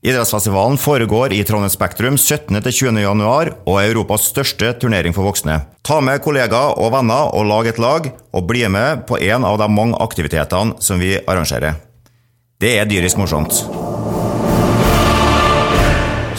[0.00, 3.02] Idrettsfestivalen foregår i Trondheim Spektrum 17.-20.
[3.02, 5.58] januar og er Europas største turnering for voksne.
[5.84, 9.58] Ta med kollegaer og venner og lag et lag, og bli med på en av
[9.60, 11.76] de mange aktivitetene som vi arrangerer.
[12.56, 13.52] Det er dyrisk morsomt.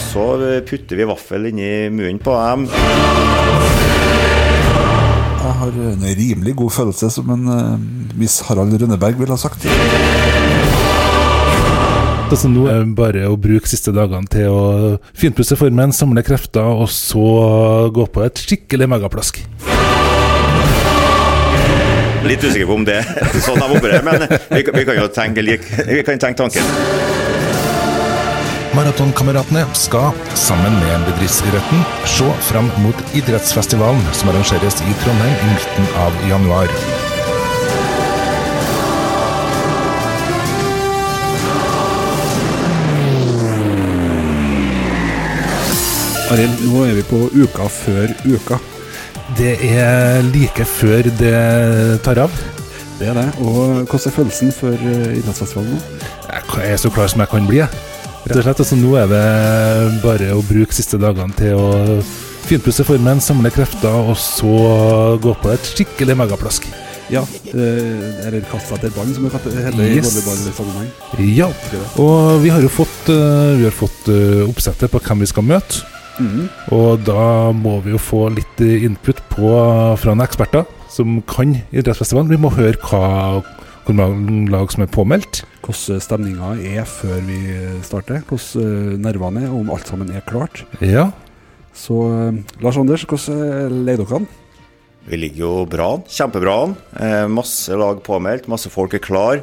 [0.08, 0.26] Så
[0.66, 2.66] putter vi vaffel inni munnen på dem.
[5.38, 7.78] Jeg har en rimelig god følelse, som en uh,
[8.18, 9.70] Miss Harald Rønneberg ville ha sagt.
[12.32, 14.60] Altså nå er det bare å bruke siste dagene til å
[15.12, 17.24] finpusse formen, samle krefter, og så
[17.92, 19.42] gå på et skikkelig megaplask.
[22.24, 25.44] Litt usikker på om det er sånn de opererer, men vi, vi, kan jo tenke,
[25.44, 26.72] vi kan tenke tanken.
[28.72, 35.96] Maratonkameratene skal, sammen med bedriftsidretten, se fram mot idrettsfestivalen som arrangeres i Trondheim i midten
[36.08, 36.78] av januar.
[46.32, 48.56] Arild, nå er vi på uka før uka.
[49.36, 51.32] Det er like før det
[52.06, 52.38] tar av.
[52.96, 53.26] Det er det.
[53.42, 55.82] Og hvordan er følelsen for eh, idrettsfestivalen nå?
[56.30, 57.60] Jeg er så klar som jeg kan bli.
[57.60, 59.22] Rett og slett, altså, nå er det
[60.00, 62.00] bare å bruke siste dagene til å
[62.46, 64.56] finpusse formen, samle krefter, og så
[65.20, 66.72] gå på et skikkelig megaplask.
[67.12, 70.92] Ja, eh, eller kaste etter ballen, som det heter i volleyballsammenheng.
[71.36, 71.52] Ja,
[72.00, 74.14] og vi har jo fått, eh, vi har fått
[74.48, 75.91] oppsettet på hvem vi skal møte.
[76.20, 76.46] Mm.
[76.76, 79.52] Og da må vi jo få litt input på,
[80.00, 82.32] fra noen eksperter som kan idrettsfestivalen.
[82.32, 83.40] Vi må høre hva,
[83.86, 85.42] hvor mange lag som er påmeldt.
[85.62, 87.40] Hvordan stemninga er før vi
[87.86, 88.22] starter.
[88.28, 90.64] Hvordan eh, nervene er, og om alt sammen er klart.
[90.84, 91.08] Ja.
[91.72, 94.30] Så eh, Lars Anders, hvordan leier dere an?
[95.08, 96.06] Vi ligger jo bra an.
[96.06, 96.74] Kjempebra an.
[97.00, 99.42] Eh, masse lag påmeldt, masse folk er klar.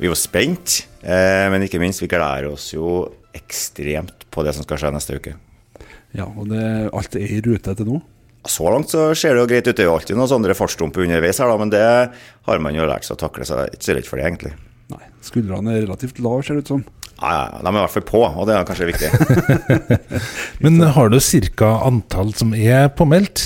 [0.00, 4.54] Vi er jo spent, eh, men ikke minst, vi gleder oss jo ekstremt på det
[4.56, 5.34] som skal skje neste uke.
[6.16, 6.64] Ja, og det,
[6.96, 8.00] alt er i rute til nå?
[8.48, 9.74] Så langt så ser det jo greit ut.
[9.76, 11.84] Det er jo alltid noen sånne fartsdumper underveis her, da, men det
[12.48, 14.30] har man jo lært seg å takle, så jeg er ikke så redd for det,
[14.30, 14.54] egentlig.
[14.90, 16.82] Nei, Skuldrene er relativt lave, ser det ut som.
[17.20, 19.10] Ja, de er i hvert fall på, og det er kanskje viktig.
[20.64, 21.72] men har du ca.
[21.84, 23.42] antall som er påmeldt?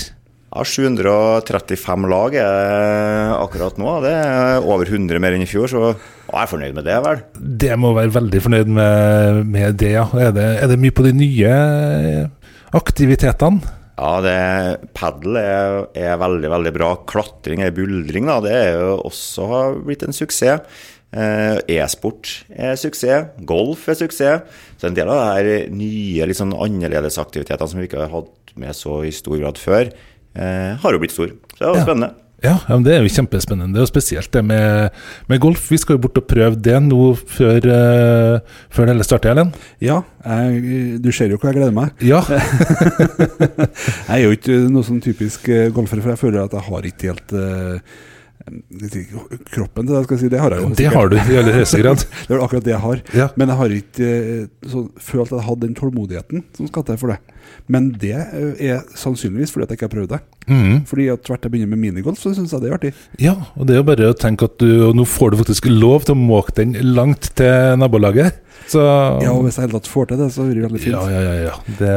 [0.55, 3.97] Ja, 735 lag er akkurat nå.
[4.05, 7.19] Det er over 100 mer enn i fjor, så jeg er fornøyd med det, vel.
[7.35, 10.07] Det må være veldig fornøyd med, med det, ja.
[10.15, 11.51] Er det, er det mye på de nye
[12.73, 13.75] aktivitetene?
[13.95, 14.39] Ja, det,
[14.97, 16.89] padel er, er, veldig veldig bra.
[17.07, 18.41] Klatring er buldring, da.
[18.43, 19.47] Det er jo også
[19.85, 20.81] blitt en suksess.
[21.15, 23.31] Eh, e-sport er suksess.
[23.47, 24.59] Golf er suksess.
[24.81, 28.51] Så en del av de nye, litt sånn annerledes aktivitetene som vi ikke har hatt
[28.59, 29.87] med så i stor grad før,
[30.35, 31.31] eh, har jo blitt stor.
[31.55, 32.11] Så det var jo spennende.
[32.11, 33.81] Ja, ja det er jo kjempespennende.
[33.81, 34.95] Og spesielt det med,
[35.29, 35.67] med, golf.
[35.71, 39.53] Vi skal jo bort og prøve det nå før, uh, før det hele starter, Ellen.
[39.83, 41.93] Ja, jeg, du ser jo hvor jeg gleder meg.
[42.05, 42.21] Ja.
[44.09, 46.89] jeg er jo ikke noe sånn typisk eh, golfer, for jeg føler at jeg har
[46.91, 48.03] ikke helt uh,
[49.51, 50.31] kroppen til det, skal jeg si.
[50.33, 50.71] Det har jeg jo.
[50.79, 52.03] Det har du i aller høyeste grad.
[52.27, 53.01] det er akkurat det jeg har.
[53.15, 53.29] Ja.
[53.39, 54.11] Men jeg har ikke
[54.71, 57.19] så, følt at jeg hadde den tålmodigheten som skal til for det.
[57.71, 60.21] Men det er sannsynligvis fordi at jeg ikke har prøvd det.
[60.45, 60.79] Mm.
[60.89, 62.93] Fordi at hvert jeg begynner med minigolf, så syns jeg det er artig.
[63.21, 66.05] Ja, og det er jo bare å tenke at du, nå får du faktisk lov
[66.05, 68.41] til å måke den langt til nabolaget.
[68.69, 68.81] Så,
[69.21, 70.95] ja, og hvis jeg helt tatt får til det, så blir det veldig fint.
[70.95, 71.75] Ja, ja, ja, ja.
[71.79, 71.93] Det...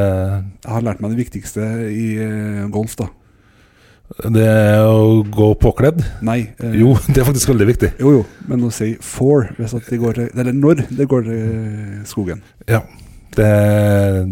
[0.64, 3.08] Jeg har lært meg det viktigste i uh, golf, da.
[4.08, 6.00] Det er å gå påkledd?
[6.24, 6.40] Nei.
[6.62, 7.92] Eh, jo, det er faktisk veldig viktig.
[8.00, 12.02] Jo, jo, men å si for, hvis at de går, eller når det går til
[12.08, 12.42] skogen.
[12.68, 12.82] Ja,
[13.36, 13.52] det,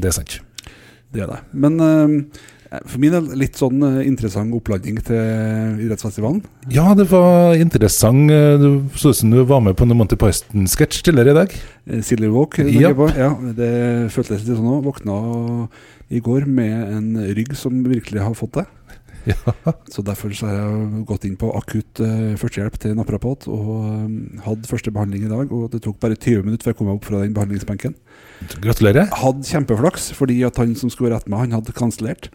[0.00, 0.38] det er sant.
[1.12, 1.42] Det er det.
[1.52, 2.16] Men eh,
[2.88, 6.40] for min del litt sånn uh, interessant oppladning til idrettsfestivalen.
[6.72, 8.32] Ja, det var interessant.
[8.32, 11.54] Eh, det så ut som du var med på en Monty Python-sketsj tidligere i dag.
[12.06, 12.58] Silly Walk.
[12.64, 12.92] Ja.
[13.14, 13.30] ja.
[13.56, 13.70] Det
[14.14, 14.82] føltes litt sånn òg.
[14.88, 15.20] Våkna
[16.10, 18.66] i går med en rygg som virkelig har fått det.
[19.26, 19.54] Ja.
[19.92, 24.18] Så Derfor så har jeg gått inn på akutt uh, førstehjelp til naprapat og um,
[24.44, 25.52] hadde første behandling i dag.
[25.52, 27.96] Og det tok bare 20 minutter før jeg kom opp fra den behandlingsbenken.
[28.60, 29.08] Gratulerer.
[29.16, 32.28] Hadde kjempeflaks, fordi at han som skulle være etter meg, han hadde kansellert.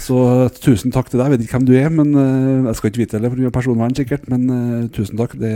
[0.00, 0.16] Så
[0.58, 1.28] tusen takk til deg.
[1.28, 3.52] Jeg vet ikke hvem du er, men uh, jeg skal ikke vite det pga.
[3.54, 4.26] personvern, sikkert.
[4.30, 5.36] Men uh, tusen takk.
[5.40, 5.52] Det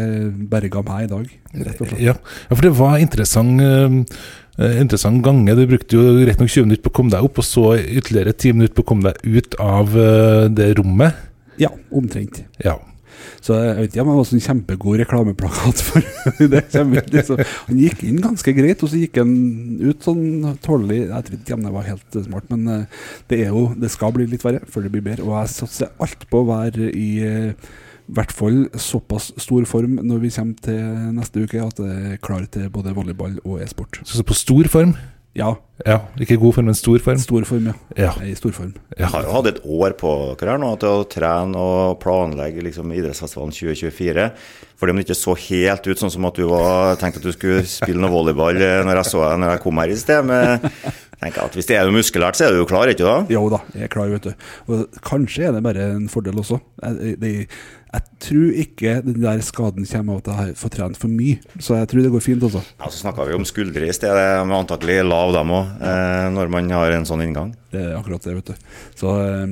[0.51, 1.33] berga meg i dag,
[1.65, 2.05] rett og slett.
[2.05, 3.61] Ja, ja for det var interessant.
[3.61, 5.57] Uh, interessant gange.
[5.59, 8.37] Du brukte jo rett nok 20 minutter på å komme deg opp, og så ytterligere
[8.37, 9.99] 10 minutter på å komme deg ut av
[10.55, 11.27] det rommet.
[11.59, 12.45] Ja, omtrent.
[12.63, 12.79] Ja.
[13.49, 16.05] Så jeg vet ikke om det var sånn kjempegod reklameplakat for
[16.53, 16.65] det.
[17.15, 17.41] Liksom.
[17.71, 19.35] Han gikk inn ganske greit, og så gikk han
[19.81, 21.01] ut sånn tålelig.
[21.07, 22.87] Jeg vet ikke om det var helt smart, men
[23.31, 25.25] det, er jo, det skal bli litt verre før det blir bedre.
[25.25, 27.09] Og jeg satser alt på å være i
[28.09, 30.81] i hvert fall såpass stor form når vi kommer til
[31.13, 34.01] neste uke at jeg er klar til både volleyball og e-sport.
[34.09, 34.95] Så på stor form?
[35.39, 35.55] Ja,
[35.87, 37.19] Ja, ikke god form, men stor form.
[37.23, 37.75] stor form, ja.
[37.97, 38.13] Ja.
[38.27, 38.73] I stor form.
[38.97, 39.05] Ja.
[39.05, 42.65] Jeg har jo hatt et år på dere her nå til å trene og planlegge
[42.67, 44.25] liksom, idrettsfestivalen 2024.
[44.79, 47.35] Fordi om det ikke så helt ut sånn som at du var, tenkte at du
[47.35, 50.27] skulle spille noe volleyball eh, når jeg så deg når jeg kom her i sted.
[50.27, 50.67] Men
[51.23, 53.17] tenker at hvis det er noe muskulært, så er du jo klar, ikke da?
[53.39, 54.51] Jo da, jeg er klar, vet du.
[54.75, 56.59] Og kanskje er det bare en fordel også.
[57.23, 57.33] Det,
[57.89, 61.39] jeg tror ikke den der skaden kommer av at jeg har fått trent for mye.
[61.57, 62.61] Så jeg tror det går fint, altså.
[62.77, 64.13] Ja, så snakka vi om skuldre i sted.
[64.13, 67.55] De er antakelig lav, dem òg, eh, når man har en sånn inngang.
[67.73, 68.69] Det er akkurat det, vet du.
[68.99, 69.47] Så eh,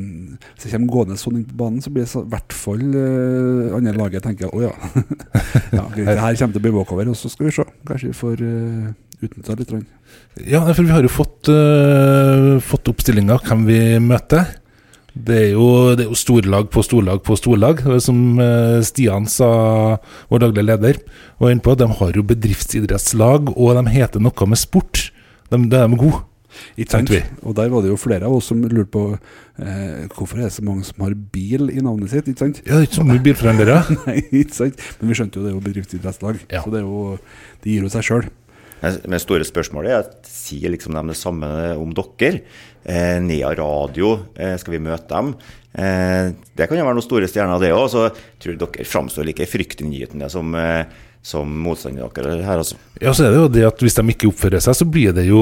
[0.53, 3.79] hvis jeg kommer gående sånn inn på banen, så blir det i hvert fall eh,
[3.79, 4.75] andre laget tenker å ja.
[5.79, 7.67] ja greit, det her kommer til å bli walkover, og så skal vi se.
[7.89, 8.93] Kanskje vi får eh,
[9.23, 9.73] utnytta litt.
[9.73, 9.89] grann.
[10.45, 14.45] Ja, for vi har jo fått, uh, fått oppstillinga hvem vi møter.
[15.17, 15.67] Det er, jo,
[15.97, 17.81] det er jo storlag på storlag på storlag.
[17.89, 19.49] Er Som eh, Stian sa,
[20.29, 20.99] vår daglige leder,
[21.41, 25.07] var inne på, de har jo bedriftsidrettslag, og de heter noe med sport.
[25.49, 26.23] De, de er gode.
[27.45, 30.55] Og der var det jo flere av oss som lurte på eh, hvorfor er det
[30.57, 32.29] så mange som har bil i navnet sitt.
[32.33, 32.63] ikke sant?
[32.65, 33.77] Ja, det er ikke så mye bilforhandlere.
[34.07, 34.81] Nei, ikke sant?
[35.01, 36.63] Men vi skjønte jo det er jo bedriftsidrettslag, Ja.
[36.65, 37.19] så det, er jo,
[37.65, 38.29] det gir jo seg sjøl.
[38.83, 41.49] Men store spørsmålet er at sier liksom de det samme
[41.81, 42.43] om dere?
[42.87, 45.33] Eh, Nea Radio, eh, skal vi møte dem?
[45.75, 47.89] Eh, det kan jo være noen store stjerner, det òg.
[47.91, 50.85] Så jeg tror dere framstår like fryktinngytende som, eh,
[51.27, 52.77] som motstanderne dere her, altså.
[53.03, 55.25] Ja, så er det jo det at hvis de ikke oppfører seg, så blir det
[55.27, 55.41] jo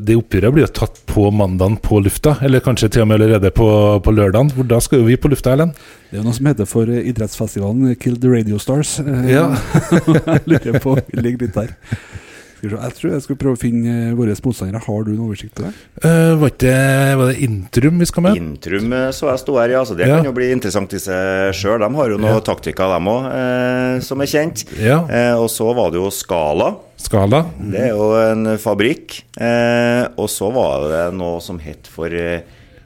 [0.00, 3.52] Det oppgjøret blir jo tatt på mandagen på lufta, eller kanskje til og med allerede
[3.52, 3.68] på,
[4.00, 4.48] på lørdagen.
[4.56, 5.76] For da skal jo vi på lufta, Erlend.
[6.08, 8.96] Det er jo noe som heter for eh, idrettsfestivalen Kill the Radio Stars.
[9.04, 9.50] Eh, Ja.
[9.92, 11.76] jeg lurer på, vi ligger litt der.
[12.62, 14.82] Jeg tror jeg skal prøve å finne eh, våre motstandere.
[14.84, 15.72] Har du en oversikt på det?
[16.04, 16.74] Uh, var, det,
[17.20, 18.36] var det Intrum vi skal med?
[18.40, 19.82] Intrum eh, så jeg sto her, ja.
[19.88, 20.18] Så det Ja.
[20.18, 21.80] kan jo bli interessant i seg sjøl.
[21.80, 24.64] De har jo noen taktikker, dem òg, eh, som er kjent.
[24.78, 25.00] Ja.
[25.08, 26.74] Eh, og så var det jo Skala.
[27.00, 27.46] Skala.
[27.58, 29.22] Det er jo en fabrikk.
[29.40, 32.12] Eh, og så var det noe som het for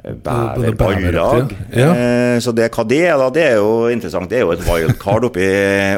[0.04, 1.88] Bæver Både ja.
[1.94, 4.28] Eh, så det, hva det er, da, det er jo interessant.
[4.28, 5.46] Det er jo et wildcard oppi,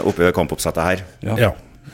[0.06, 1.02] oppi kampoppsettet her.
[1.26, 1.50] Ja.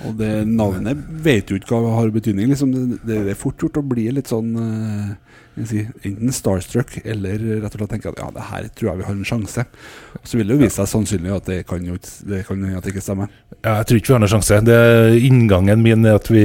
[0.08, 2.50] Og det navnet vet jo ikke hva har betydning.
[2.52, 2.72] Liksom.
[2.74, 5.12] Det, det er fort gjort å bli litt sånn eh,
[5.60, 9.00] jeg si, Enten starstruck eller rett og slett tenke at ja, det her tror jeg
[9.02, 9.66] vi har en sjanse.
[10.18, 12.82] Og så vil det jo vise seg sannsynlig at det kan jo det kan at
[12.82, 13.32] det ikke stemmer.
[13.60, 14.60] Ja, jeg tror ikke vi har noen sjanse.
[14.66, 16.44] Det er Inngangen min er at vi,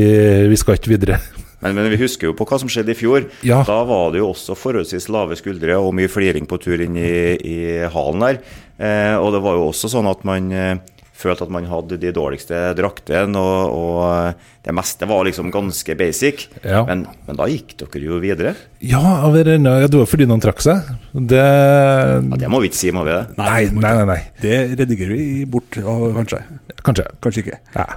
[0.51, 1.21] vi skal ikke videre.
[1.63, 3.25] Men, men vi husker jo på hva som skjedde i fjor.
[3.47, 3.63] Ja.
[3.65, 7.15] Da var det jo også forholdsvis lave skuldre og mye fliring på tur inn i,
[7.41, 7.57] i
[7.93, 8.43] halen der.
[8.77, 10.75] Eh, og det var jo også sånn at man eh,
[11.17, 16.47] følte at man hadde de dårligste draktene, og, og det meste var liksom ganske basic.
[16.63, 16.83] Ja.
[16.87, 18.53] Men, men da gikk dere jo videre.
[18.85, 20.91] Ja, ja, det var fordi noen trakk seg.
[21.13, 23.23] Det Ja, det må vi ikke si, må vi det?
[23.39, 24.05] Nei, nei, nei.
[24.13, 24.19] nei.
[24.43, 26.43] Det redigerer vi bort, ja, kanskje.
[26.83, 27.07] Kanskje.
[27.23, 27.61] Kanskje ikke.
[27.75, 27.87] Ja.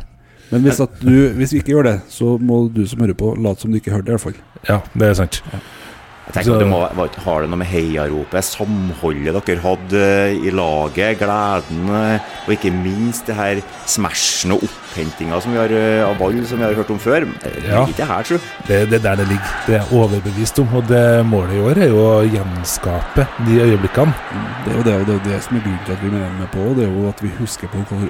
[0.50, 3.34] Men hvis, at du, hvis vi ikke gjør det, så må du som hører på,
[3.38, 4.40] late som du ikke hørte det, i hvert fall.
[4.66, 5.42] ja, det er sant.
[6.30, 6.80] Jeg tenker at det må,
[7.24, 10.02] Har det noe med heiaropet, samholdet dere hadde
[10.46, 13.60] i laget, gleden, eh, og ikke minst det her
[13.90, 17.26] smashen og opphentinga som vi har eh, av ball, som vi har hørt om før?
[17.42, 17.82] Det Ja.
[17.82, 18.38] ligger ikke her, tro.
[18.68, 19.52] Det, det er der det ligger.
[19.66, 20.74] Det er jeg overbevist om.
[20.80, 24.14] Og det målet i år er jo å gjenskape de øyeblikkene.
[24.64, 26.50] Det er jo det, det, er det som er grunnen til at vi er med
[26.54, 28.08] på, det er jo at vi husker på hvor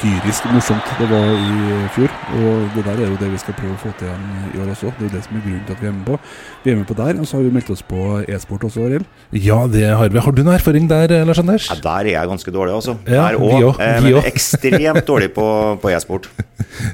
[0.00, 2.12] dyrisk morsomt det var i fjor.
[2.40, 4.24] Og det der er jo det vi skal prøve å få til igjen
[4.54, 4.92] i år også.
[4.96, 6.18] Det er jo det som er grunnen til at vi er med på.
[6.64, 9.06] Vi er med på der, og så har vi meldt oss på e-sport også, Arild.
[9.36, 10.22] Ja, det har vi.
[10.24, 11.68] Har du noe erfaring der, Lars Anders?
[11.70, 12.96] Ja, der er jeg ganske dårlig, altså.
[13.06, 13.80] Ja, der vi òg.
[13.80, 14.32] Eh, men også.
[14.32, 15.46] ekstremt dårlig på,
[15.82, 16.30] på e-sport.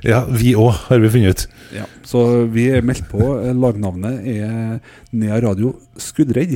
[0.06, 1.56] Ja, vi òg, har vi funnet ut.
[1.74, 1.84] Ja.
[2.06, 2.20] Så
[2.54, 3.18] vi er meldt på.
[3.42, 4.78] eh, Lagnavnet er
[5.12, 6.54] Nea Radio Skuddredd.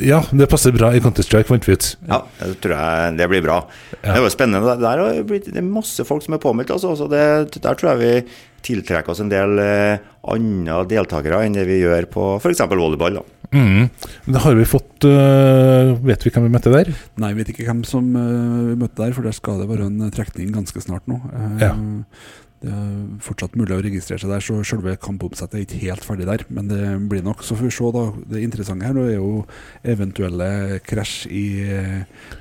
[0.00, 1.90] Ja, det passer bra i Counter-Strike, fant vi ut.
[2.08, 3.60] Ja, det tror jeg det blir bra.
[4.00, 4.64] Det er jo spennende.
[4.66, 6.94] Det Der har det er masse folk som er påmeldt, altså.
[6.98, 11.66] Så det, der tror jeg vi tiltrekker oss en del eh, andre deltakere enn det
[11.68, 12.64] vi gjør på f.eks.
[12.70, 13.20] volleyball.
[13.20, 13.24] da.
[13.54, 13.88] Mm.
[14.34, 16.88] Da har vi fått uh, Vet vi hvem vi møtte der?
[17.22, 19.86] Nei, vi vet ikke hvem som uh, vi møtte der, for der skal det være
[19.86, 21.20] en trekning ganske snart nå.
[21.30, 21.74] Uh, Ja.
[22.64, 22.92] Det er
[23.24, 26.44] fortsatt mulig å registrere seg der, så selve kampoppsettet er ikke helt ferdig der.
[26.48, 26.80] Men det
[27.10, 27.44] blir nok.
[27.44, 28.04] Så får vi se, da.
[28.32, 29.32] Det interessante her nå er jo
[29.94, 31.98] eventuelle krasj eh,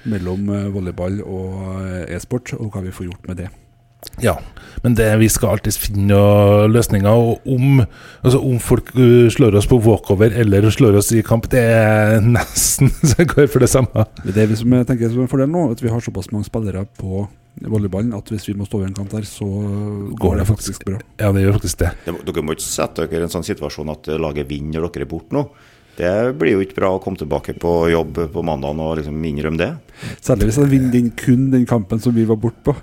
[0.07, 3.51] mellom eh, volleyball og eh, e-sport, og hva vi får gjort med det.
[4.23, 4.37] Ja,
[4.83, 6.17] men det, vi skal alltid finne
[6.71, 7.07] løsninger.
[7.09, 7.83] Og om,
[8.21, 12.19] altså om folk øh, slår oss på walkover eller slår oss i kamp, det er
[12.35, 14.07] nesten så går for det samme.
[14.25, 16.49] Det er vi som jeg tenker som en fordel nå, at vi har såpass mange
[16.49, 17.25] spillere på
[17.69, 19.45] volleyballen at hvis vi må stå over en kant der, så
[20.19, 20.97] går det faktisk bra.
[21.21, 21.91] Ja, det gjør faktisk det.
[22.07, 25.35] Det, dere må ikke sette dere i en sånn situasjon at laget vinner dere bort
[25.35, 25.45] nå.
[25.93, 29.59] Det blir jo ikke bra å komme tilbake på jobb på mandag og liksom innrømme
[29.61, 29.69] det.
[30.25, 32.73] Særlig hvis han vinner den, kun den kampen som vi var borte på.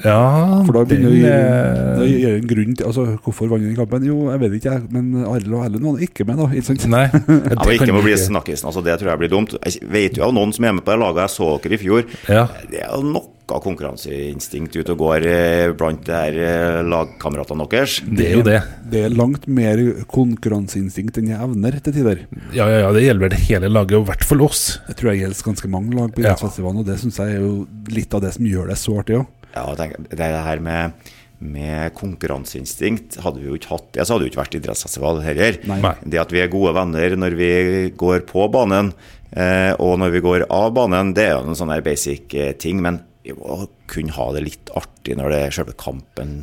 [0.00, 4.06] Ja, For da begynner det eh, Da en grunn til altså, Hvorfor vant den kampen?
[4.08, 4.88] Jo, jeg vet ikke, jeg.
[4.94, 6.48] Men Arild og Erlend var ikke med, da.
[6.56, 6.88] Ikke sant?
[6.94, 7.04] Nei.
[7.54, 8.70] Ja, ikke må bli snakkisen.
[8.70, 9.54] Altså, det tror jeg blir dumt.
[9.60, 11.24] Jeg vet jo av noen som er med på det laget.
[11.26, 12.08] Jeg så dere i fjor.
[12.32, 12.48] Ja.
[12.72, 17.98] Det er jo noe konkurranseinstinkt ute og går eh, blant de her eh, lagkameratene deres.
[18.08, 18.60] Det er jo det.
[18.90, 22.22] Det er langt mer konkurranseinstinkt enn jeg evner til tider.
[22.56, 24.64] Ja, ja, ja, det gjelder vel hele laget, og i hvert fall oss.
[24.88, 26.30] Det tror jeg gjelder ganske mange lag på Ja.
[26.32, 27.52] idrettsfestivalen, og det syns jeg er jo
[27.92, 29.26] litt av det som gjør det så artig òg.
[29.54, 30.92] Ja, jeg det her med,
[31.38, 35.20] med konkurranseinstinkt Hadde vi jo ikke hatt det, så hadde det jo ikke vært idrettsfestival
[35.22, 35.60] heller.
[35.68, 35.80] Nei.
[35.84, 35.94] Nei.
[36.02, 37.50] Det at vi er gode venner når vi
[37.94, 38.94] går på banen,
[39.36, 42.80] eh, og når vi går av banen, det er jo en sånn basic eh, ting.
[42.82, 46.42] Men må kunne ha det litt artig når det selve kampen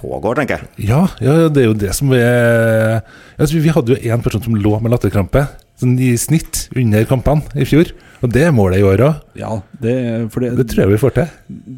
[0.00, 0.88] pågår, tenker jeg.
[0.90, 3.02] Ja, ja, det er jo det som er
[3.36, 5.48] altså, Vi hadde jo én person som lå med latterkrampe
[5.80, 7.90] sånn i snitt under kampene i fjor.
[8.20, 9.20] Og det er målet i år òg.
[9.40, 9.50] Ja,
[9.80, 9.94] det,
[10.32, 11.28] for det, Det tror jeg vi får til.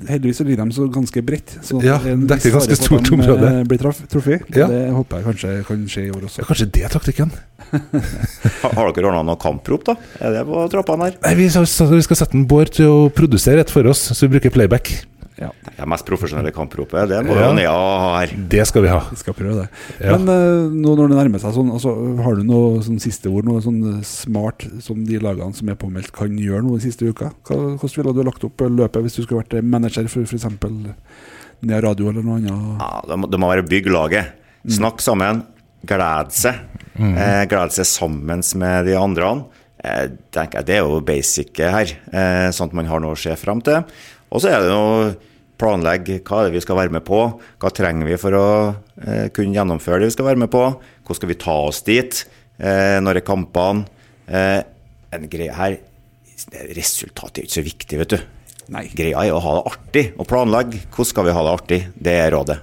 [0.08, 1.52] heldigvis så ligger de så ganske bredt.
[1.62, 3.52] Så Ja, er dekker ganske stort de, område.
[3.61, 3.78] eh, Blir
[4.11, 4.49] truffet.
[4.56, 4.66] Ja.
[4.66, 6.42] Det håper jeg kanskje kan skje i år også.
[6.42, 7.30] Ja, kanskje det er taktikken?
[8.62, 9.94] Ha, har dere ordna noe kamprop, da?
[10.20, 11.14] Er det på trappene her?
[11.22, 14.02] Nei, vi, så, så, vi skal sette en Bård til å produsere et for oss,
[14.12, 14.90] så vi bruker playback.
[15.42, 17.50] Ja, Det mest profesjonelle kampropet, det må Ja.
[17.56, 18.32] Nea ha her.
[18.52, 19.00] Det skal vi ha.
[19.11, 19.68] vi skal prøve det.
[20.00, 20.16] Ja.
[20.16, 23.49] Men eh, nå når det nærmer seg sånn, altså, har du noe sånn siste ord,
[23.49, 27.32] noe sånn smart som de lagene som er påmeldt kan gjøre noe den siste uka?
[27.49, 30.46] Hva, hvordan ville du lagt opp løpet hvis du skulle vært manager for f.eks.
[31.62, 32.78] Nea Radio eller noe annet?
[32.82, 34.32] Ja, det, må, det må være bygg laget.
[34.70, 35.44] Snakk sammen,
[35.87, 36.62] glede seg.
[36.99, 39.32] Eh, glede seg sammen med de andre.
[39.82, 43.18] Eh, tenker jeg, Det er jo basic her, eh, sånn at man har noe å
[43.18, 43.82] se frem til.
[44.32, 45.14] Og så er det jo
[45.62, 47.23] planlegge hva er det vi skal være med på.
[47.62, 48.47] Hva trenger vi for å
[49.07, 50.66] eh, kunne gjennomføre det vi skal være med på?
[51.07, 52.25] Hvordan skal vi ta oss dit?
[52.59, 53.87] Eh, når er kampene?
[54.26, 54.61] Eh,
[55.12, 55.81] en greie her
[56.42, 58.23] Resultatet er ikke så viktig, vet du.
[58.75, 58.87] Nei.
[58.97, 60.81] Greia er å ha det artig og planlegge.
[60.90, 61.78] Hvordan skal vi ha det artig?
[61.95, 62.57] Det er rådet.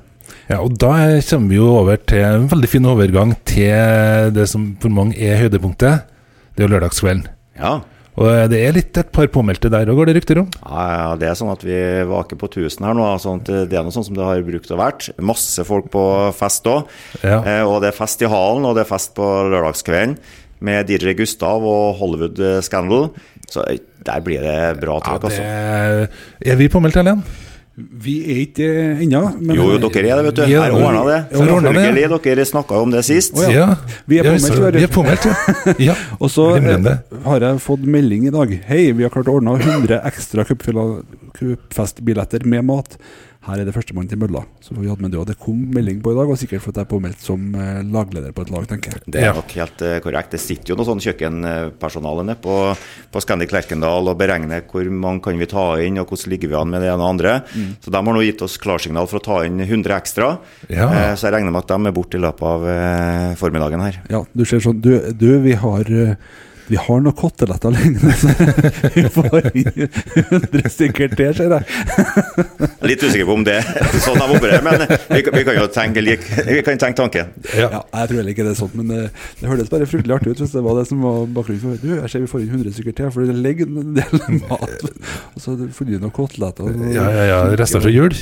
[0.49, 0.91] Ja, og Da
[1.29, 5.39] kommer vi jo over til en veldig fin overgang til det som for mange er
[5.39, 6.09] høydepunktet.
[6.51, 7.29] Det er jo lørdagskvelden.
[7.61, 7.77] Ja.
[8.19, 10.49] Og det er litt et par påmeldte der òg, går det rykter om?
[10.65, 11.77] Ja, ja, det er sånn at vi
[12.09, 13.05] vaker på 1000 her nå.
[13.21, 15.09] Sånn det er noe sånn som det har brukt å vært.
[15.23, 16.03] Masse folk på
[16.35, 16.89] fest òg.
[17.21, 17.39] Ja.
[17.39, 20.17] Eh, og det er fest i hallen, og det er fest på lørdagskvelden
[20.65, 23.11] med DJ Gustav og Hollywood eh, Scandal.
[23.49, 26.25] Så eh, der blir det bra Ja, trøkk, det altså.
[26.51, 27.23] Er vi påmeldt, Ellen?
[27.79, 29.21] Vi er ikke det ennå.
[29.39, 30.41] men- Jo, jo, dere er det, vet du.
[30.51, 31.19] Ja, Her ordna det.
[31.31, 33.33] ja, ordnet det, Dere snakka jo om det sist.
[33.37, 33.75] Oh, ja.
[34.07, 35.33] Vi er påmeldt, Vi er påmeldt, ja.
[35.89, 35.95] ja.
[36.19, 38.51] Og så eh, har jeg fått melding i dag.
[38.67, 40.43] Hei, vi har klart å ordne 100 ekstra
[41.39, 42.97] cupfestbilletter med mat.
[43.47, 44.41] Her er det førstemann til mølla.
[44.59, 46.81] Så vi hadde med det, og det kom melding på i dag, og sikkert fordi
[46.81, 49.03] jeg er påmeldt som eh, lagleder på et lag, tenker jeg.
[49.15, 50.33] Det er nok helt eh, korrekt.
[50.35, 52.57] Det sitter jo noe sånn kjøkkenpersonale nede på,
[53.13, 56.59] på Scandic Lerkendal og beregner hvor mange kan vi ta inn, og hvordan ligger vi
[56.59, 57.37] an med det ene og andre.
[57.79, 60.33] Så de har nå gitt oss klarsignal for å ta inn 100 ekstra.
[60.67, 60.91] Ja.
[60.91, 62.69] Eh, så jeg regner med at de er borte i løpet av
[63.39, 64.03] formiddagen her.
[64.11, 65.87] Ja, du ser sånn Du, du vi har
[66.69, 68.33] vi har noen koteletter liggende, så
[68.95, 69.87] vi får inn
[70.29, 71.63] 100 stykker til, ser jeg.
[72.85, 75.65] Litt usikker på om det er sånn de opererer, men vi, kan- vi kan jo
[75.73, 77.33] tenke, lik, vi kan tenke tanken.
[77.57, 77.69] ja.
[77.69, 79.01] Ja, jeg tror heller ikke det er sånn, men det,
[79.41, 81.91] det hørtes bare fryktelig artig ut hvis det var det som var bakgrunnen for Du,
[81.97, 84.87] jeg ser vi får inn 100 stykker til, for det ligger en del mat.
[85.35, 86.71] Og så får du noen koteletter.
[86.95, 87.39] Ja, ja, ja.
[87.59, 88.13] Rester fra jul.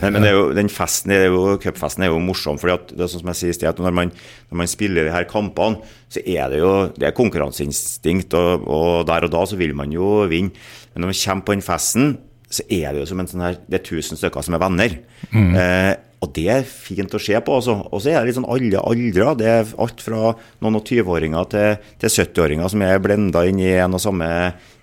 [0.00, 2.92] Men, men det jo, den festen, det er jo, cupfesten er jo morsom, fordi at
[2.94, 4.12] det er sånn som jeg sier i sted, når man,
[4.50, 8.90] når man spiller de her kampene, så er det jo det er konkurranseinstinkt, og, og
[9.10, 10.54] der og da så vil man jo vinne.
[10.94, 12.14] Men når man kommer på den festen,
[12.50, 14.96] så er det jo som en sånn her Det er tusen stykker som er venner.
[15.30, 17.54] Eh, og det er fint å se på.
[17.60, 17.76] altså.
[17.88, 19.30] Og så er det litt sånn alle aldre.
[19.40, 23.70] Det er alt fra noen og 20-åringer til, til 70-åringer som er blenda inn i
[23.80, 24.28] en og samme,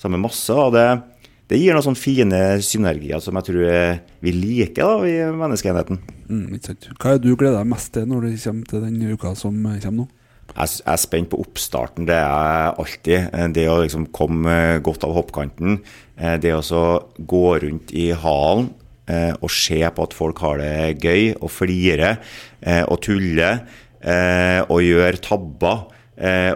[0.02, 0.56] samme masse.
[0.56, 0.88] og det
[1.48, 6.00] det gir noen sånne fine synergier som jeg tror eh, vi liker da, i menneskeenheten.
[6.28, 6.58] Mm.
[7.00, 9.78] Hva er du gleder deg mest til når det kommer til den uka som eh,
[9.84, 10.08] kommer nå?
[10.58, 13.30] Jeg er spent på oppstarten, det er jeg alltid.
[13.36, 15.80] Eh, Det å liksom komme godt av hoppkanten.
[16.42, 16.84] Det å så
[17.20, 18.70] gå rundt i hallen
[19.08, 22.16] eh, og se på at folk har det gøy, og flire
[22.64, 23.52] eh, og tulle.
[24.02, 25.86] eh, Og gjør tabber.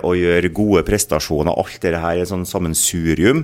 [0.02, 1.54] Og gjør gode prestasjoner.
[1.54, 3.44] Alt dette her er et sånn sammensurium.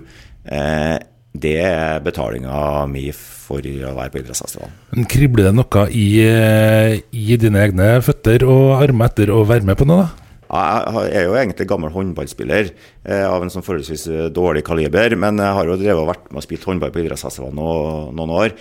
[1.37, 5.07] Det er betalinga mi for å være på idrettsfestivalen.
[5.11, 9.77] Kribler det noe i, eh, i dine egne føtter og armer etter å være med
[9.79, 10.23] på noe, da?
[10.47, 15.41] Jeg er jo egentlig gammel håndballspiller eh, av en sånn forholdsvis eh, dårlig kaliber, men
[15.43, 18.55] jeg har jo drevet og vært med og spilt håndball på idrettsfestivalen noen, noen år.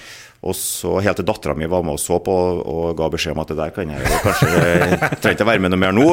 [0.46, 3.42] Og så Helt til dattera mi var med og så på og ga beskjed om
[3.42, 4.50] at det der kan jeg jo kanskje
[5.22, 6.08] trenger ikke være med noe mer nå.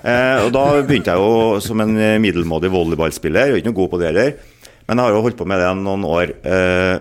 [0.00, 4.00] Eh, og Da begynte jeg jo som en middelmådig volleyballspiller, er ikke noe god på
[4.00, 4.32] det heller.
[4.90, 6.32] Men jeg har jo holdt på med det noen år.
[6.42, 6.96] Eh,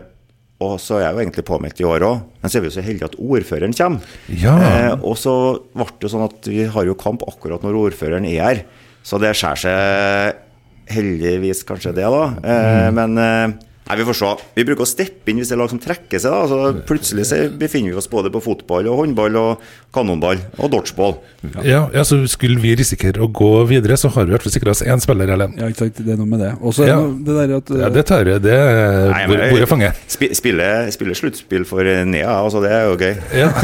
[0.61, 2.75] og så er jeg jo egentlig påmeldt i år òg, men så er vi jo
[2.75, 4.11] så heldige at ordføreren kommer.
[4.27, 4.53] Ja.
[4.59, 5.33] Eh, og så
[5.73, 8.61] ble det sånn at vi har jo kamp akkurat når ordføreren er her.
[9.07, 10.45] Så det skjærer seg
[10.93, 12.23] heldigvis kanskje det, da.
[12.43, 13.47] Eh, Men eh,
[13.89, 14.29] nei, vi får se.
[14.55, 16.31] Vi bruker å steppe inn hvis det er lag som trekker seg.
[16.31, 16.47] da.
[16.47, 19.51] Så plutselig så befinner vi oss både på fotball og håndball og
[19.95, 21.15] kanonball og dodgeball.
[21.65, 24.53] Ja, ja, så skulle vi risikere å gå videre, så har vi i hvert fall
[24.53, 25.57] sikra oss én spiller, Erlend.
[25.59, 25.97] Ja, ikke sant.
[26.05, 26.51] Det er noe med det.
[26.61, 26.99] Også det Ja.
[27.01, 28.41] det der at Ja, det tar jeg.
[28.45, 28.57] Det
[29.27, 29.91] bor jeg, jeg fanger.
[30.07, 33.15] Sp Spille, spille sluttspill for Nea, altså det er jo gøy.
[33.33, 33.49] Ja.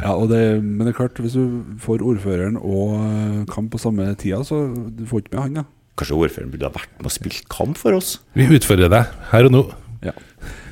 [0.00, 4.06] Ja, og det, men det er klart, hvis du får ordføreren og kamp på samme
[4.20, 4.62] tida, så
[4.96, 5.64] du får ikke med han, da.
[6.00, 8.14] Kanskje ordføreren burde ha vært med og spilt kamp for oss?
[8.38, 9.60] Vi utfordrer deg her og nå.
[10.06, 10.14] Ja.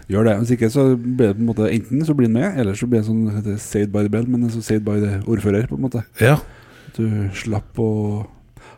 [0.08, 0.36] Gjør det.
[0.40, 2.88] Hvis ikke så blir det på en måte enten så blir han med, eller så
[2.88, 5.76] blir det sånn heter saved by the bell, men så saved by the ordfører, på
[5.76, 6.04] en måte.
[6.24, 6.38] Ja.
[6.96, 7.04] Du
[7.36, 7.92] slapp å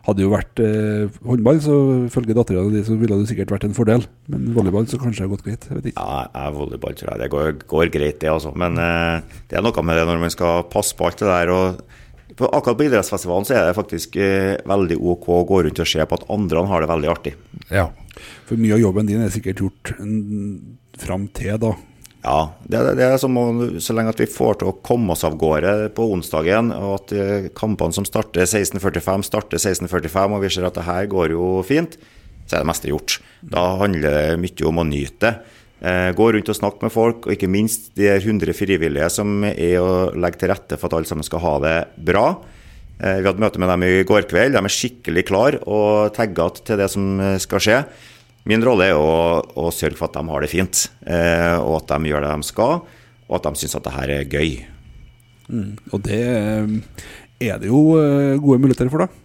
[0.01, 1.73] Hadde jo vært eh, håndball, så
[2.07, 4.07] ifølge dattera di så ville det sikkert vært en fordel.
[4.33, 5.67] Men volleyball så kanskje det har gått greit.
[5.69, 6.01] Jeg vet ikke.
[6.01, 8.49] Ja, jeg volleyball tror jeg det går, går greit, det, altså.
[8.57, 11.53] Men eh, det er noe med det når man skal passe på alt det der.
[11.53, 12.00] og
[12.41, 15.89] på, Akkurat på idrettsfestivalen så er det faktisk eh, veldig OK å gå rundt og
[15.89, 17.35] se på at andre har det veldig artig.
[17.69, 17.89] ja.
[18.45, 19.93] For mye av jobben din er sikkert gjort
[20.99, 21.71] fram til da.
[22.21, 25.23] Ja, det, det er som om, så lenge at vi får til å komme oss
[25.25, 30.51] av gårde på onsdagen, og at eh, kampene som starter 16.45, starter 16.45, og vi
[30.53, 31.97] ser at det her går jo fint,
[32.45, 33.17] så er det meste gjort.
[33.41, 35.33] Da handler det mye om å nyte det.
[35.81, 39.79] Eh, gå rundt og snakke med folk, og ikke minst de 100 frivillige som er
[39.81, 42.25] å legge til rette for at alle sammen skal ha det bra.
[43.01, 44.53] Eh, vi hadde møte med dem i går kveld.
[44.53, 47.79] De er skikkelig klar og tagga til det som eh, skal skje.
[48.45, 52.09] Min rolle er å, å sørge for at de har det fint, og at de
[52.09, 52.79] gjør det de skal,
[53.29, 54.55] og at de syns at det her er gøy.
[55.93, 56.23] Og det
[57.37, 57.83] er det jo
[58.41, 59.21] gode muligheter for, da.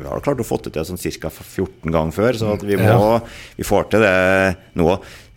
[0.00, 1.30] Vi har klart å få det til sånn ca.
[1.30, 3.18] 14 ganger før, så vi, må,
[3.58, 4.14] vi får til det
[4.78, 4.88] nå.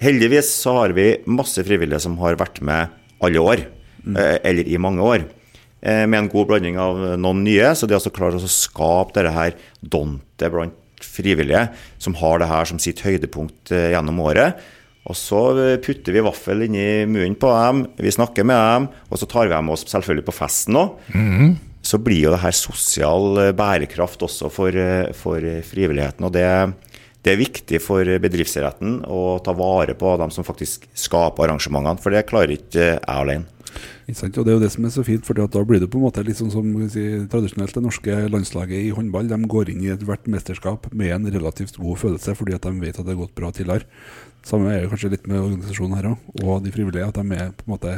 [0.03, 2.91] Heldigvis så har vi masse frivillige som har vært med
[3.23, 3.65] alle år,
[4.03, 4.17] mm.
[4.43, 5.25] eller i mange år.
[5.81, 9.15] eh, Med en god blanding av noen nye, så de har altså klart å skape
[9.15, 11.65] dette her dontet blant frivillige
[11.99, 14.59] som har det her som sitt høydepunkt eh, gjennom året.
[15.07, 19.19] Og så eh, putter vi vaffel inni munnen på dem, vi snakker med dem, og
[19.19, 20.99] så tar vi dem med oss selvfølgelig på festen òg.
[21.83, 26.23] Så blir jo det her sosial eh, bærekraft også for, eh, for eh, frivilligheten.
[26.23, 26.47] Og det,
[27.23, 32.11] det er viktig for bedriftsretten å ta vare på dem som faktisk skaper arrangementene, for
[32.11, 33.47] det klarer ikke jeg alene.
[34.03, 36.03] Og Det er jo det som er så fint, for da blir det på en
[36.03, 39.29] måte litt sånn som si, tradisjonelt det norske landslaget i håndball.
[39.31, 42.99] De går inn i ethvert mesterskap med en relativt god følelse, fordi at de vet
[42.99, 43.87] at det har gått bra tidligere.
[44.43, 47.07] Samme er jo kanskje litt med organisasjonen her òg, og de frivillige.
[47.07, 47.95] At de er måte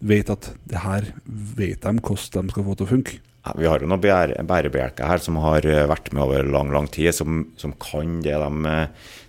[0.00, 3.18] vet at det her vet de hvordan de skal få til å funke.
[3.56, 6.88] Vi har jo noen bære- bærebjelker her som har eh, vært med over lang lang
[6.92, 8.74] tid, som, som kan det de,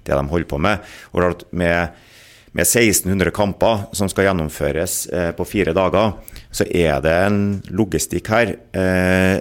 [0.08, 0.86] det de holder på med.
[1.14, 1.94] Og med,
[2.52, 6.16] med 1600 kamper som skal gjennomføres eh, på fire dager,
[6.52, 8.56] så er det en logistikk her.
[8.74, 9.38] Eh,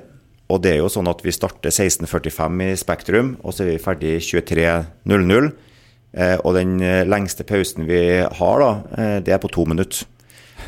[0.49, 3.83] og det er jo sånn at vi starter 16.45 i Spektrum, og så er vi
[3.85, 5.51] ferdig 23.00.
[6.19, 8.71] Eh, og den lengste pausen vi har, da,
[9.21, 10.07] det er på to minutter.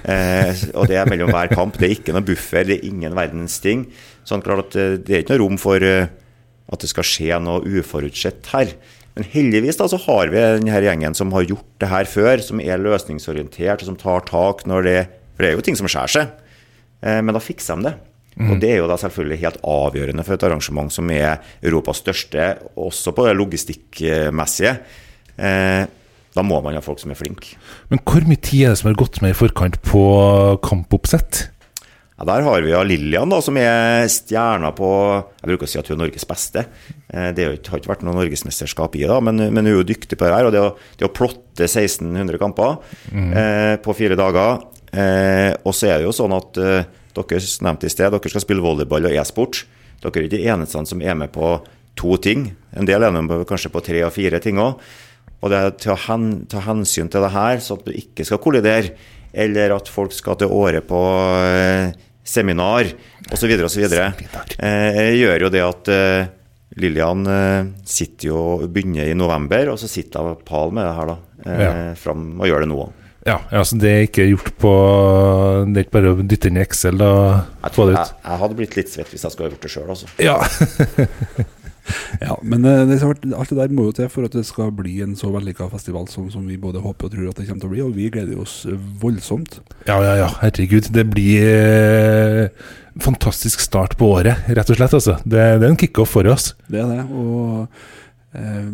[0.05, 1.77] Eh, og det er mellom hver kamp.
[1.79, 3.87] Det er ikke noe buffer, det er ingen verdens ting.
[4.29, 6.11] Sånn klart at eh, Det er ikke noe rom for eh,
[6.71, 8.75] at det skal skje noe uforutsett her.
[9.17, 12.63] Men heldigvis da så har vi denne gjengen som har gjort det her før, som
[12.63, 15.01] er løsningsorientert, og som tar tak når det
[15.35, 16.33] For det er jo ting som skjærer seg.
[17.03, 17.97] Eh, men da fikser de det.
[18.41, 22.55] Og det er jo da selvfølgelig helt avgjørende for et arrangement som er Europas største,
[22.79, 24.77] også på det logistikkmessige.
[25.37, 25.83] Eh,
[26.37, 27.57] da må man ha folk som er flinke.
[27.91, 30.03] Men hvor mye tid er det som har gått med i forkant på
[30.63, 31.49] kampoppsett?
[32.21, 34.89] Ja, Der har vi ja Lillian, da, som er stjerna på
[35.41, 36.67] Jeg bruker å si at hun er Norges beste.
[37.09, 40.19] Eh, Det har ikke vært noe norgesmesterskap i, det, men, men hun er jo dyktig
[40.21, 40.51] på det her.
[40.51, 42.77] Og det å, det å plotte 1600 kamper
[43.17, 44.61] eh, på fire dager
[44.93, 46.85] eh, Og så er det jo sånn at eh,
[47.17, 49.65] dere nevnte i sted, dere skal spille volleyball og e-sport.
[50.01, 51.57] Dere er ikke de eneste som er med på
[51.99, 52.51] to ting.
[52.77, 54.77] En del er med på, kanskje på tre og fire ting òg.
[55.41, 58.27] Og det er til å hen, ta hensyn til det her, så at du ikke
[58.29, 58.93] skal kollidere,
[59.33, 60.99] eller at folk skal til Åre på
[61.47, 61.93] eh,
[62.27, 62.91] seminar
[63.33, 63.55] osv.
[63.65, 63.87] osv.
[64.61, 66.29] Eh, gjør jo det at eh,
[66.83, 71.13] Lillian eh, sitter jo begynner i november, og så sitter hun pal med det her
[71.15, 71.71] da, eh, Ja.
[71.99, 72.89] fram og gjør det nå.
[73.27, 74.71] Ja, altså det er ikke gjort på
[75.69, 78.15] Det er ikke bare å dytte inn i Excel og få det jeg, ut.
[78.25, 80.09] jeg hadde blitt litt svett hvis jeg skulle ha gjort det sjøl, altså.
[80.25, 80.39] Ja.
[82.21, 85.17] Ja, men det, alt det der må jo til for at det skal bli en
[85.19, 87.75] så vellykka festival som, som vi både håper og tror at det kommer til å
[87.75, 88.63] bli, og vi gleder oss
[89.01, 89.61] voldsomt.
[89.89, 90.29] ja, ja, ja.
[90.43, 90.91] Herregud.
[90.95, 92.69] Det blir eh,
[93.01, 94.95] fantastisk start på året, rett og slett.
[95.01, 95.17] altså.
[95.25, 96.53] Det, det er en kickoff for oss.
[96.71, 97.03] Det er det.
[97.11, 97.67] Og
[98.37, 98.71] eh,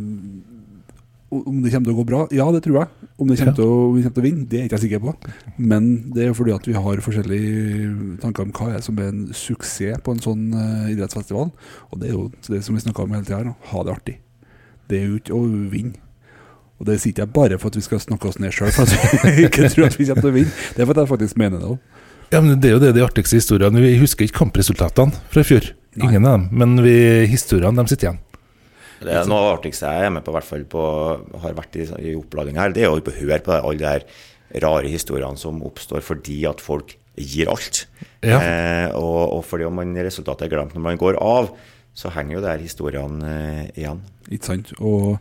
[1.30, 2.20] om det kommer til å gå bra?
[2.30, 3.08] Ja, det tror jeg.
[3.18, 3.64] Om det kommer, Ja.
[3.64, 5.14] å, om vi kommer til å vinne, det er ikke jeg sikker på.
[5.58, 9.08] Men det er jo fordi at vi har forskjellige tanker om hva er som er
[9.10, 11.50] en suksess på en sånn uh, idrettsfestival.
[11.90, 14.16] Og det er jo det som vi snakker om hele tida her, ha det artig.
[14.86, 15.98] Det er jo ikke å vinne.
[16.78, 18.84] Og det sier ikke jeg bare for at vi skal snakke oss ned sjøl, for
[18.84, 20.52] at vi ikke tror at vi kommer til å vinne.
[20.76, 21.78] Det er for at jeg faktisk mener det òg.
[22.34, 23.80] Ja, men Det er jo det de artigste historiene.
[23.82, 25.72] Vi husker ikke kampresultatene fra i fjor.
[25.96, 26.48] Ingen av dem.
[26.52, 26.94] Men vi,
[27.30, 28.18] historiene de sitter igjen.
[29.00, 30.84] Det er noe av det artigste jeg er med på, i hvert fall på,
[31.42, 34.06] har vært i, i oppladning her, det er å høre på alle de her
[34.62, 37.86] rare historiene som oppstår fordi at folk gir alt.
[38.24, 38.38] Ja.
[38.38, 41.50] Eh, og, og fordi om man resultatet er glemt når man går av,
[41.96, 44.02] så henger jo de her historiene eh, igjen.
[44.30, 44.72] Ikke sant?
[44.80, 45.18] Og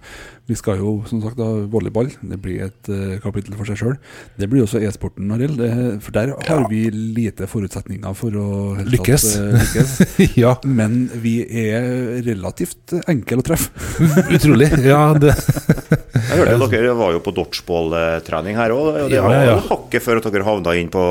[0.50, 2.12] vi skal jo, som sagt, ha volleyball.
[2.22, 3.96] Det blir et uh, kapittel for seg sjøl.
[4.38, 5.62] Det blir også e-sporten, Arild.
[6.06, 8.48] For der har vi lite forutsetninger for å
[8.80, 9.28] helt Lykkes.
[9.34, 9.96] tatt, uh, lykkes.
[10.44, 13.72] ja, Men vi er relativt enkle å treffe.
[14.38, 14.70] utrolig.
[14.86, 15.34] Ja, det,
[16.16, 18.98] Jeg hørte dere var jo på dodgeball-trening her òg.
[19.12, 19.58] Det var ja, ja.
[19.68, 21.04] hakket før at dere havna inn på,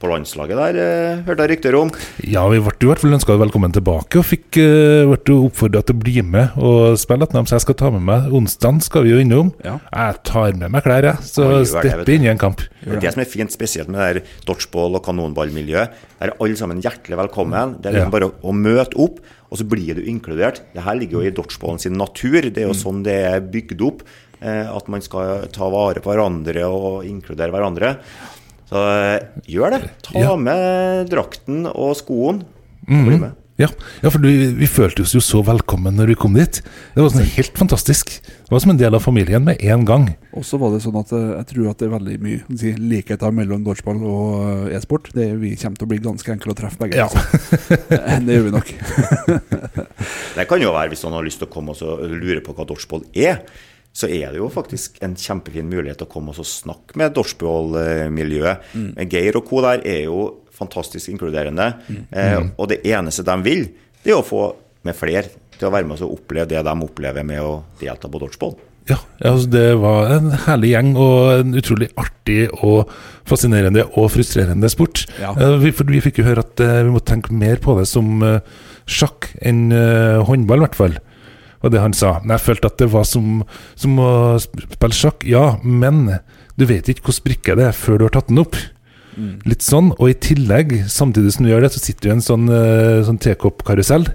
[0.00, 1.92] på landslaget der, eh, hørte jeg rykter om.
[2.28, 5.96] ja vi ble i hvert fall ønska velkommen tilbake, og fikk uh, ble oppfordra til
[5.96, 7.48] å bli med og spille etter dem.
[7.48, 9.50] Så jeg skal ta med meg Onsdag skal vi jo innom.
[9.64, 9.78] Ja.
[9.88, 11.26] Jeg tar med meg klær, jeg.
[11.26, 12.62] Så stepper inn i en kamp.
[12.80, 16.00] Det er det som er fint spesielt med det dodgeball- og kanonballmiljøet.
[16.20, 17.78] Der er alle sammen hjertelig velkommen.
[17.80, 20.62] Det er liksom bare å, møte opp, og så blir du inkludert.
[20.74, 22.42] Det her ligger jo i dodgeballen sin natur.
[22.50, 24.04] Det er jo sånn det er bygd opp.
[24.40, 27.96] Eh, at man skal ta vare på hverandre og inkludere hverandre.
[28.70, 29.18] Så eh,
[29.50, 29.82] gjør det.
[30.06, 32.44] Ta med drakten og skoen.
[32.86, 33.36] Og bli med.
[33.60, 33.66] Ja,
[34.00, 36.62] ja for vi, vi følte oss jo så velkommen når vi kom dit.
[36.94, 38.12] Det var sånn helt fantastisk.
[38.24, 40.06] Det var som en del av familien med en gang.
[40.32, 42.72] Og så var det sånn at eh, jeg tror at det er veldig mye si,
[42.80, 45.10] likheter mellom dodgeball og eh, e-sport.
[45.12, 46.96] Det er- Vi kommer til å bli ganske enkle å treffe begge.
[47.02, 47.08] Ja.
[47.10, 47.20] altså.
[48.00, 48.72] Eh, det gjør vi nok.
[50.38, 52.64] Det kan jo være hvis noen har lyst til å komme og lure på hva
[52.68, 53.42] dodgeball er.
[53.92, 58.70] Så er det jo faktisk en kjempefin mulighet å komme og snakke med dodgeball-miljøet.
[59.10, 59.60] Geir og co.
[59.66, 60.20] der er jo
[60.60, 61.72] fantastisk inkluderende.
[62.12, 63.66] Eh, og det eneste de vil,
[64.04, 64.46] det er å få
[64.86, 65.28] med flere
[65.60, 68.56] til å være med oss og oppleve det de opplever med å delta på dodgeball.
[68.88, 68.96] Ja,
[69.28, 72.88] altså det var en herlig gjeng og en utrolig artig og
[73.28, 75.04] fascinerende og frustrerende sport.
[75.20, 75.34] Ja.
[75.36, 77.86] Eh, Vi, for vi fikk jo høre at eh, vi måtte tenke mer på det
[77.90, 78.40] som eh,
[78.90, 79.68] sjakk enn
[80.26, 80.96] håndball, i hvert fall.
[81.60, 82.16] Og det han sa.
[82.24, 83.42] Men jeg følte at det var som,
[83.78, 85.26] som å spille sjakk.
[85.28, 86.08] Ja, men
[86.58, 88.56] du vet ikke hvor brikke det er før du har tatt den opp.
[89.48, 89.92] Litt sånn.
[89.98, 93.00] Og i tillegg, samtidig som du gjør det, så sitter du i en sånn, eh,
[93.06, 94.08] sånn tekoppkarusell.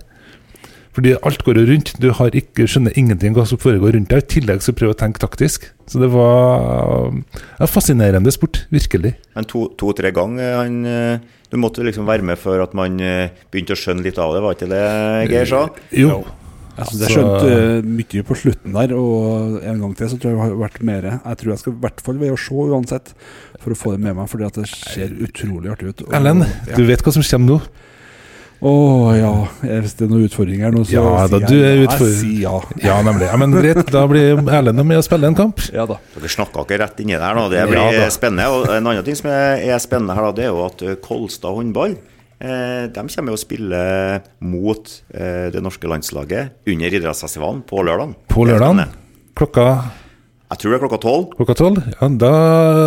[0.96, 1.92] Fordi alt går jo rundt.
[2.00, 4.24] Du har ikke, skjønner ingenting hva som foregår rundt deg.
[4.24, 5.68] I tillegg så prøver du å tenke taktisk.
[5.92, 9.18] Så det var en fascinerende sport, virkelig.
[9.36, 11.20] Men to-tre to, ganger han eh,
[11.52, 14.42] Du måtte liksom være med for at man eh, begynte å skjønne litt av det,
[14.44, 14.86] var ikke det
[15.30, 15.62] Geir sa?
[15.94, 16.24] Jo.
[16.76, 20.34] Jeg syns jeg skjønte eh, mye på slutten der, og en gang til så tror
[20.34, 21.10] jeg det har vært mer.
[21.16, 23.16] Jeg tror jeg skal i hvert fall veie å se uansett,
[23.64, 26.08] for å få det med meg, fordi at det ser utrolig artig ut.
[26.12, 26.76] Erlend, ja.
[26.76, 27.60] du vet hva som kommer nå?
[28.66, 28.72] Å
[29.14, 31.96] ja, hvis det er noen utfordringer nå, så Ja, da, sier du jeg er ja.
[32.00, 32.54] Jeg sier ja.
[32.82, 33.28] Ja, nemlig.
[33.28, 35.60] Ja, men greit, da blir Erlend med å spille en kamp.
[35.76, 36.00] Ja da.
[36.16, 37.46] Dere snakka ikke rett inni der nå.
[37.52, 38.48] Det blir Ja spennende.
[38.56, 41.98] Og en annen ting som er, spennende her, da, det er jo at Kolstad håndball
[42.40, 43.82] eh, de kommer jo å spille
[44.46, 48.16] mot eh, det norske landslaget under idrettsfestivalen på lørdag.
[48.32, 48.86] På lørdag
[49.36, 49.66] klokka,
[50.52, 51.24] Jeg tror det er klokka tolv.
[51.36, 51.80] klokka tolv.
[51.96, 52.32] Ja, da,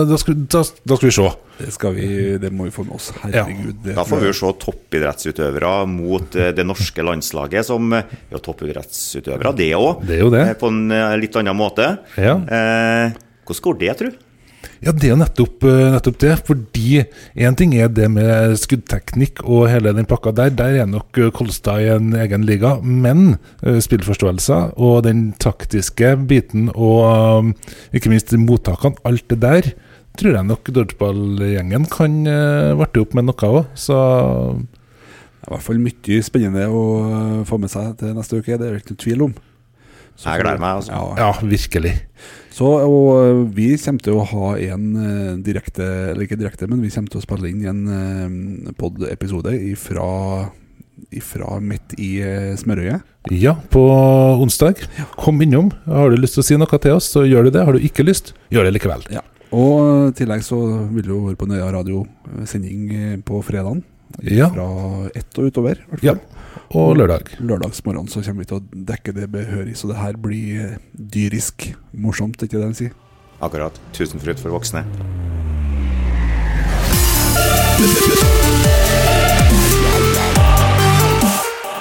[0.09, 1.27] da, skal, da, da skal vi se.
[1.59, 2.07] Det, skal vi,
[2.39, 3.11] det må vi få med oss.
[3.25, 3.83] Herregud.
[3.91, 3.97] Ja.
[3.99, 9.73] Da får vi jo se toppidrettsutøvere mot eh, det norske landslaget, som jo toppidrettsutøvere, det
[9.77, 10.05] òg.
[10.07, 10.45] Det er jo det.
[10.63, 10.87] På en
[11.21, 11.91] litt annen måte.
[12.17, 12.39] Ja.
[12.39, 14.11] Eh, hvordan går det, tru?
[14.85, 16.35] Ja, det er jo nettopp, eh, nettopp det.
[16.47, 17.03] Fordi
[17.35, 20.51] én ting er det med skuddteknikk og hele den pakka der.
[20.55, 22.77] Der er nok eh, Kolstad i en egen liga.
[22.83, 27.55] Men eh, spillforståelser og den taktiske biten og
[27.93, 29.73] ikke minst mottakene, alt det der,
[30.19, 32.25] tror jeg nok dodgeballgjengen kan
[32.79, 33.61] varte opp med noe òg.
[33.79, 33.95] Så
[35.39, 38.67] Det er i hvert fall mye spennende å få med seg til neste uke, det
[38.67, 39.37] er det ikke noen tvil om.
[40.19, 40.93] Så Jeg gleder meg, altså.
[40.93, 41.29] Ja.
[41.29, 41.95] ja, virkelig.
[42.55, 46.81] Så, og øh, vi kommer til å ha en øh, direkte, eller ikke direkte, men
[46.83, 50.09] vi kommer til å spille inn en øh, pod-episode ifra,
[51.15, 52.11] ifra midt i
[52.59, 53.05] smørøyet.
[53.35, 53.83] Ja, på
[54.41, 54.81] onsdag.
[55.21, 55.71] Kom innom.
[55.85, 57.67] Har du lyst til å si noe til oss, så gjør du det.
[57.69, 59.05] Har du ikke lyst, gjør det likevel.
[59.13, 59.23] Ja.
[59.55, 60.59] Og i tillegg så
[60.93, 63.81] vil jo være på Nøya radio eh, sending eh, på fredagen.
[64.25, 64.49] Ja.
[64.53, 65.81] Fra ett og utover.
[65.81, 66.17] i hvert Ja.
[66.77, 67.33] Og lørdag.
[67.41, 71.71] Lørdagsmorgen så kommer vi til å dekke det behørig, så det her blir eh, dyrisk
[71.97, 72.97] morsomt, ikke det de sier?
[73.41, 73.79] Akkurat.
[73.97, 74.85] Tusenfryd for voksne.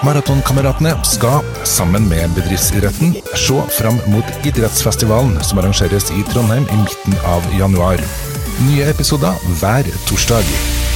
[0.08, 7.20] Maratonkameratene skal, sammen med bedriftsidretten, se fram mot idrettsfestivalen som arrangeres i Trondheim i midten
[7.28, 8.04] av januar.
[8.70, 10.87] Nye episoder hver torsdag.